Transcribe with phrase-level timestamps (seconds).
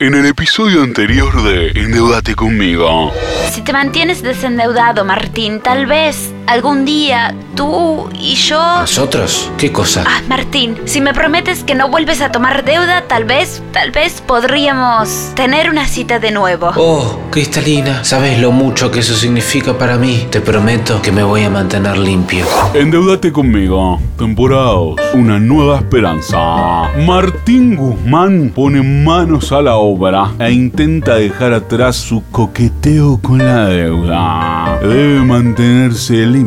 [0.00, 3.12] En el episodio anterior de Endeudate conmigo.
[3.50, 8.58] Si te mantienes desendeudado, Martín, tal vez algún día tú y yo...
[8.80, 9.50] ¿Nosotros?
[9.58, 10.04] ¿Qué cosa?
[10.06, 14.22] Ah, Martín, si me prometes que no vuelves a tomar deuda, tal vez, tal vez
[14.22, 16.70] podríamos tener una cita de nuevo.
[16.76, 20.26] Oh, Cristalina, sabes lo mucho que eso significa para mí.
[20.30, 22.46] Te prometo que me voy a mantener limpio.
[22.72, 24.00] Endeudate conmigo.
[24.16, 24.96] Temporada 2.
[25.14, 26.38] Una nueva esperanza.
[27.06, 33.66] Martín Guzmán pone manos a la obra e intenta dejar atrás su coqueteo con la
[33.66, 34.78] deuda.
[34.80, 36.37] Debe mantenerse limpio,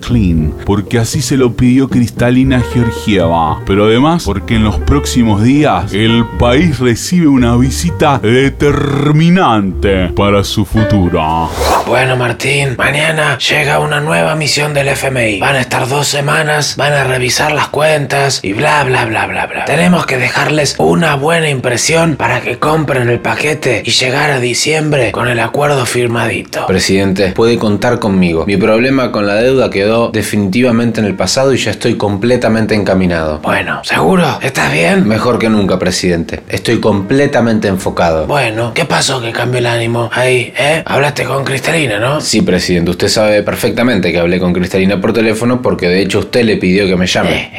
[0.00, 3.60] clean, porque así se lo pidió Cristalina Georgieva.
[3.66, 10.64] Pero además, porque en los próximos días el país recibe una visita determinante para su
[10.64, 11.50] futuro.
[11.86, 15.40] Bueno, Martín, mañana llega una nueva misión del FMI.
[15.40, 19.46] Van a estar dos semanas, van a revisar las cuentas y bla, bla, bla, bla,
[19.46, 19.64] bla.
[19.64, 25.12] Tenemos que dejarles una buena impresión para que compren el paquete y llegar a diciembre
[25.12, 26.66] con el acuerdo firmadito.
[26.66, 28.44] Presidente, puede contar conmigo.
[28.46, 33.40] Mi problema con la deuda quedó definitivamente en el pasado y ya estoy completamente encaminado.
[33.40, 34.38] Bueno, ¿seguro?
[34.42, 35.06] ¿Estás bien?
[35.06, 36.40] Mejor que nunca, presidente.
[36.48, 38.26] Estoy completamente enfocado.
[38.26, 40.10] Bueno, ¿qué pasó que cambió el ánimo?
[40.12, 40.82] Ahí, ¿eh?
[40.84, 42.20] Hablaste con Cristalina, ¿no?
[42.20, 42.90] Sí, presidente.
[42.90, 46.86] Usted sabe perfectamente que hablé con Cristalina por teléfono porque de hecho usted le pidió
[46.86, 47.50] que me llame.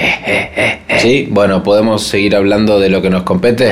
[0.99, 1.27] ¿Sí?
[1.29, 3.71] Bueno, ¿podemos seguir hablando de lo que nos compete?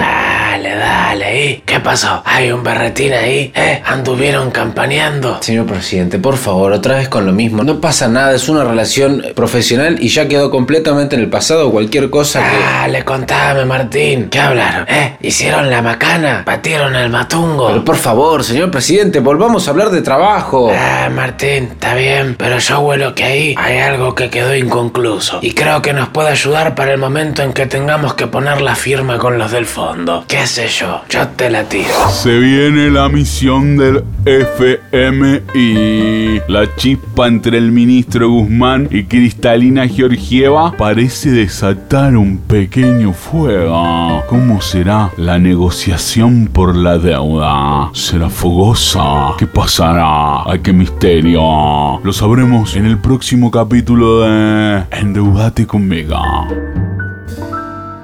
[0.58, 1.46] Dale, dale.
[1.46, 2.24] ¿Y qué pasó?
[2.26, 3.52] ¿Hay un berretín ahí?
[3.54, 3.80] ¿Eh?
[3.86, 5.38] ¿Anduvieron campaneando?
[5.44, 7.64] Señor presidente, por favor, otra vez con lo mismo.
[7.64, 11.70] No pasa nada, es una relación profesional y ya quedó completamente en el pasado.
[11.72, 12.58] Cualquier cosa que...
[12.58, 14.30] Dale, contame, Martín.
[14.32, 14.88] ¿Qué hablaron?
[14.90, 15.18] ¿Eh?
[15.22, 16.42] ¿Hicieron la macana?
[16.44, 17.68] ¿Batieron el matungo?
[17.68, 20.72] Pero por favor, señor presidente, volvamos a hablar de trabajo.
[20.76, 25.38] Ah, Martín, está bien, pero yo huelo que ahí hay algo que quedó inconcluso.
[25.44, 28.74] Y creo que nos puede ayudar para el momento en que tengamos que poner la
[28.74, 30.26] firma con los del fondo.
[30.28, 31.02] ¿Qué sé yo?
[31.10, 32.10] Yo te la tiro.
[32.10, 36.42] Se viene la misión del FMI.
[36.48, 44.24] La chispa entre el ministro Guzmán y Cristalina Georgieva parece desatar un pequeño fuego.
[44.30, 47.90] ¿Cómo será la negociación por la deuda?
[47.94, 49.34] ¿Será fogosa?
[49.38, 50.44] ¿Qué pasará?
[50.46, 52.00] ¡Ay, qué misterio!
[52.04, 56.18] Lo sabremos en el próximo capítulo de Endeudate conmigo.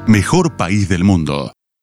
[0.07, 1.52] Mejor país del mundo.